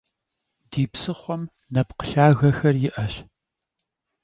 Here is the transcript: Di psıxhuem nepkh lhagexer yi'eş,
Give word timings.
Di 0.71 0.83
psıxhuem 0.91 1.43
nepkh 1.73 2.03
lhagexer 2.09 2.75
yi'eş, 2.81 3.15